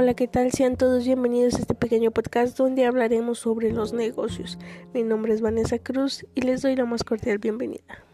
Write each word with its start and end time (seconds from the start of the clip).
Hola, 0.00 0.14
¿qué 0.14 0.28
tal? 0.28 0.52
Sean 0.52 0.76
todos 0.76 1.04
bienvenidos 1.04 1.56
a 1.56 1.58
este 1.58 1.74
pequeño 1.74 2.12
podcast 2.12 2.56
donde 2.56 2.86
hablaremos 2.86 3.40
sobre 3.40 3.72
los 3.72 3.92
negocios. 3.92 4.56
Mi 4.94 5.02
nombre 5.02 5.34
es 5.34 5.40
Vanessa 5.40 5.80
Cruz 5.80 6.24
y 6.36 6.42
les 6.42 6.62
doy 6.62 6.76
la 6.76 6.84
más 6.84 7.02
cordial 7.02 7.38
bienvenida. 7.38 8.04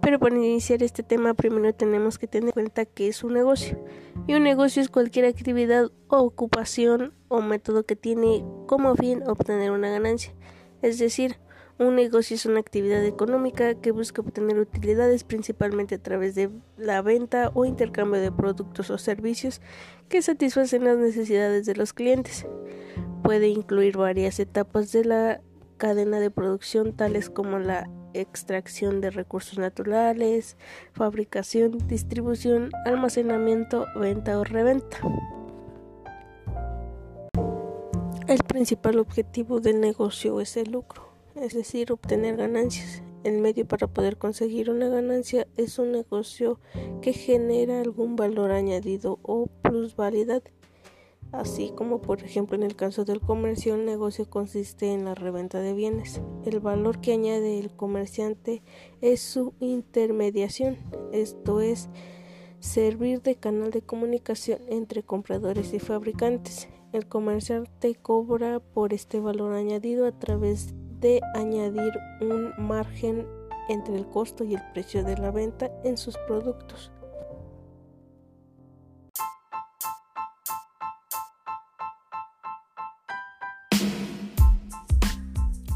Pero 0.00 0.18
para 0.18 0.36
iniciar 0.36 0.82
este 0.82 1.02
tema 1.02 1.34
primero 1.34 1.74
tenemos 1.74 2.18
que 2.18 2.26
tener 2.26 2.48
en 2.48 2.52
cuenta 2.52 2.86
que 2.86 3.08
es 3.08 3.22
un 3.22 3.34
negocio. 3.34 3.78
Y 4.26 4.32
un 4.36 4.44
negocio 4.44 4.80
es 4.80 4.88
cualquier 4.88 5.26
actividad 5.26 5.90
o 6.08 6.16
ocupación 6.16 7.12
o 7.28 7.42
método 7.42 7.84
que 7.84 7.94
tiene 7.94 8.42
como 8.66 8.96
fin 8.96 9.22
obtener 9.28 9.70
una 9.70 9.90
ganancia. 9.90 10.32
Es 10.80 10.98
decir, 10.98 11.36
un 11.78 11.94
negocio 11.94 12.34
es 12.34 12.44
una 12.44 12.58
actividad 12.58 13.04
económica 13.04 13.74
que 13.74 13.92
busca 13.92 14.20
obtener 14.20 14.58
utilidades 14.58 15.22
principalmente 15.22 15.94
a 15.94 16.02
través 16.02 16.34
de 16.34 16.50
la 16.76 17.02
venta 17.02 17.52
o 17.54 17.64
intercambio 17.64 18.20
de 18.20 18.32
productos 18.32 18.90
o 18.90 18.98
servicios 18.98 19.60
que 20.08 20.20
satisfacen 20.20 20.84
las 20.84 20.98
necesidades 20.98 21.66
de 21.66 21.76
los 21.76 21.92
clientes. 21.92 22.46
Puede 23.22 23.48
incluir 23.48 23.96
varias 23.96 24.40
etapas 24.40 24.90
de 24.90 25.04
la 25.04 25.40
cadena 25.76 26.18
de 26.18 26.32
producción 26.32 26.96
tales 26.96 27.30
como 27.30 27.60
la 27.60 27.88
extracción 28.12 29.00
de 29.00 29.10
recursos 29.10 29.58
naturales, 29.58 30.56
fabricación, 30.92 31.78
distribución, 31.86 32.70
almacenamiento, 32.86 33.86
venta 33.94 34.40
o 34.40 34.42
reventa. 34.42 34.98
El 38.26 38.42
principal 38.42 38.98
objetivo 38.98 39.60
del 39.60 39.80
negocio 39.80 40.40
es 40.40 40.56
el 40.56 40.72
lucro 40.72 41.07
es 41.42 41.54
decir, 41.54 41.92
obtener 41.92 42.36
ganancias. 42.36 43.02
El 43.24 43.38
medio 43.38 43.66
para 43.66 43.88
poder 43.88 44.16
conseguir 44.16 44.70
una 44.70 44.88
ganancia 44.88 45.46
es 45.56 45.78
un 45.78 45.92
negocio 45.92 46.60
que 47.02 47.12
genera 47.12 47.80
algún 47.80 48.16
valor 48.16 48.52
añadido 48.52 49.18
o 49.22 49.48
plusvalidad. 49.62 50.42
Así 51.32 51.72
como 51.74 52.00
por 52.00 52.22
ejemplo 52.22 52.56
en 52.56 52.62
el 52.62 52.74
caso 52.74 53.04
del 53.04 53.20
comercio, 53.20 53.74
el 53.74 53.84
negocio 53.84 54.30
consiste 54.30 54.92
en 54.94 55.04
la 55.04 55.14
reventa 55.14 55.60
de 55.60 55.74
bienes. 55.74 56.22
El 56.46 56.60
valor 56.60 57.00
que 57.00 57.12
añade 57.12 57.58
el 57.58 57.70
comerciante 57.70 58.62
es 59.02 59.20
su 59.20 59.52
intermediación, 59.60 60.78
esto 61.12 61.60
es, 61.60 61.90
servir 62.60 63.20
de 63.20 63.36
canal 63.36 63.70
de 63.70 63.82
comunicación 63.82 64.60
entre 64.68 65.02
compradores 65.02 65.74
y 65.74 65.80
fabricantes. 65.80 66.68
El 66.92 67.06
comerciante 67.06 67.94
cobra 67.94 68.60
por 68.60 68.94
este 68.94 69.20
valor 69.20 69.52
añadido 69.52 70.06
a 70.06 70.12
través 70.12 70.74
de 71.00 71.20
añadir 71.34 71.92
un 72.20 72.52
margen 72.58 73.26
entre 73.68 73.96
el 73.96 74.06
costo 74.06 74.44
y 74.44 74.54
el 74.54 74.62
precio 74.72 75.04
de 75.04 75.16
la 75.16 75.30
venta 75.30 75.70
en 75.84 75.96
sus 75.96 76.16
productos. 76.26 76.90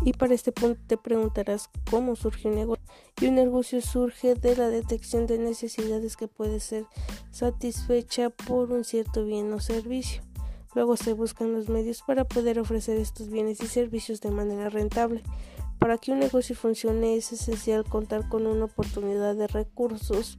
Y 0.04 0.14
para 0.14 0.34
este 0.34 0.50
punto 0.50 0.80
te 0.86 0.96
preguntarás 0.96 1.70
cómo 1.88 2.16
surge 2.16 2.48
un 2.48 2.56
negocio. 2.56 2.84
Y 3.20 3.26
un 3.26 3.36
negocio 3.36 3.80
surge 3.80 4.34
de 4.34 4.56
la 4.56 4.68
detección 4.68 5.26
de 5.26 5.38
necesidades 5.38 6.16
que 6.16 6.26
puede 6.26 6.58
ser 6.58 6.86
satisfecha 7.30 8.30
por 8.30 8.72
un 8.72 8.82
cierto 8.82 9.24
bien 9.24 9.52
o 9.52 9.60
servicio. 9.60 10.22
Luego 10.74 10.96
se 10.96 11.12
buscan 11.12 11.52
los 11.52 11.68
medios 11.68 12.02
para 12.02 12.24
poder 12.24 12.58
ofrecer 12.58 12.96
estos 12.98 13.28
bienes 13.28 13.60
y 13.60 13.66
servicios 13.66 14.20
de 14.20 14.30
manera 14.30 14.68
rentable. 14.68 15.22
Para 15.78 15.98
que 15.98 16.12
un 16.12 16.20
negocio 16.20 16.54
funcione 16.54 17.16
es 17.16 17.32
esencial 17.32 17.84
contar 17.84 18.28
con 18.28 18.46
una 18.46 18.66
oportunidad 18.66 19.34
de 19.34 19.48
recursos 19.48 20.38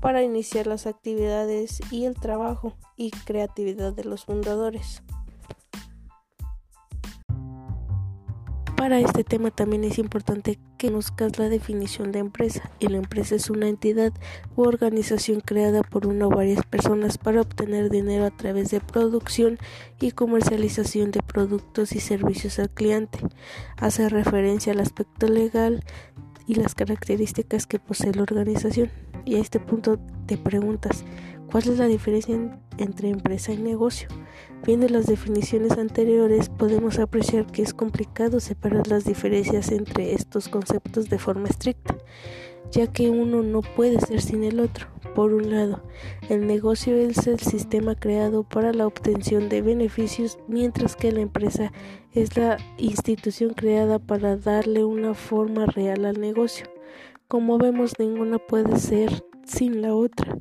para 0.00 0.22
iniciar 0.22 0.66
las 0.66 0.86
actividades 0.86 1.80
y 1.90 2.04
el 2.04 2.14
trabajo 2.14 2.74
y 2.96 3.10
creatividad 3.10 3.92
de 3.92 4.04
los 4.04 4.24
fundadores. 4.24 5.02
Para 8.80 8.98
este 8.98 9.24
tema 9.24 9.50
también 9.50 9.84
es 9.84 9.98
importante 9.98 10.58
que 10.78 10.88
conozcas 10.88 11.38
la 11.38 11.50
definición 11.50 12.12
de 12.12 12.18
empresa. 12.18 12.70
Y 12.78 12.88
la 12.88 12.96
empresa 12.96 13.34
es 13.34 13.50
una 13.50 13.68
entidad 13.68 14.10
u 14.56 14.62
organización 14.62 15.40
creada 15.40 15.82
por 15.82 16.06
una 16.06 16.28
o 16.28 16.30
varias 16.30 16.64
personas 16.64 17.18
para 17.18 17.42
obtener 17.42 17.90
dinero 17.90 18.24
a 18.24 18.30
través 18.30 18.70
de 18.70 18.80
producción 18.80 19.58
y 20.00 20.12
comercialización 20.12 21.10
de 21.10 21.20
productos 21.22 21.92
y 21.92 22.00
servicios 22.00 22.58
al 22.58 22.70
cliente. 22.70 23.18
Hace 23.76 24.08
referencia 24.08 24.72
al 24.72 24.80
aspecto 24.80 25.26
legal 25.26 25.84
y 26.46 26.54
las 26.54 26.74
características 26.74 27.66
que 27.66 27.80
posee 27.80 28.14
la 28.14 28.22
organización. 28.22 28.90
Y 29.26 29.34
a 29.34 29.40
este 29.40 29.60
punto 29.60 29.98
te 30.24 30.38
preguntas, 30.38 31.04
¿cuál 31.50 31.68
es 31.68 31.78
la 31.78 31.86
diferencia 31.86 32.38
entre 32.78 33.08
empresa 33.08 33.52
y 33.52 33.58
negocio? 33.58 34.08
Viendo 34.64 34.88
las 34.88 35.06
definiciones 35.06 35.72
anteriores, 35.72 36.48
podemos 36.48 36.98
apreciar 36.98 37.46
que 37.46 37.62
es 37.62 37.74
complicado 37.74 38.40
separar 38.40 38.86
las 38.86 39.04
diferencias 39.04 39.72
entre 39.72 40.12
estos 40.12 40.48
conceptos 40.48 41.08
de 41.08 41.18
forma 41.18 41.48
estricta, 41.48 41.96
ya 42.70 42.86
que 42.86 43.10
uno 43.10 43.42
no 43.42 43.62
puede 43.62 44.00
ser 44.00 44.20
sin 44.20 44.44
el 44.44 44.60
otro. 44.60 44.86
Por 45.14 45.32
un 45.32 45.50
lado, 45.50 45.82
el 46.28 46.46
negocio 46.46 46.94
es 46.94 47.26
el 47.26 47.40
sistema 47.40 47.94
creado 47.94 48.44
para 48.44 48.72
la 48.72 48.86
obtención 48.86 49.48
de 49.48 49.62
beneficios, 49.62 50.38
mientras 50.46 50.94
que 50.94 51.10
la 51.10 51.20
empresa 51.20 51.72
es 52.12 52.36
la 52.36 52.58
institución 52.78 53.54
creada 53.54 53.98
para 53.98 54.36
darle 54.36 54.84
una 54.84 55.14
forma 55.14 55.66
real 55.66 56.04
al 56.04 56.20
negocio. 56.20 56.66
Como 57.28 57.58
vemos, 57.58 57.98
ninguna 57.98 58.38
puede 58.38 58.78
ser 58.78 59.24
sin 59.44 59.82
la 59.82 59.94
otra. 59.94 60.38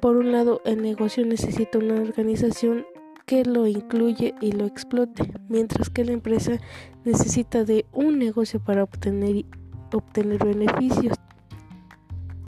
Por 0.00 0.16
un 0.16 0.32
lado, 0.32 0.60
el 0.64 0.82
negocio 0.82 1.24
necesita 1.24 1.78
una 1.78 1.94
organización 1.94 2.86
que 3.26 3.44
lo 3.44 3.66
incluye 3.66 4.34
y 4.40 4.52
lo 4.52 4.66
explote, 4.66 5.32
mientras 5.48 5.90
que 5.90 6.04
la 6.04 6.12
empresa 6.12 6.58
necesita 7.04 7.64
de 7.64 7.84
un 7.92 8.18
negocio 8.18 8.60
para 8.60 8.84
obtener, 8.84 9.44
obtener 9.92 10.44
beneficios. 10.44 11.16